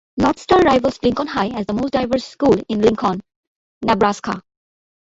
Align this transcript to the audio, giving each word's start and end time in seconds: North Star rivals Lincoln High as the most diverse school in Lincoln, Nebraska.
North 0.17 0.39
Star 0.39 0.59
rivals 0.63 0.97
Lincoln 1.03 1.27
High 1.27 1.49
as 1.49 1.67
the 1.67 1.73
most 1.73 1.93
diverse 1.93 2.25
school 2.25 2.55
in 2.69 2.81
Lincoln, 2.81 3.21
Nebraska. 3.83 4.41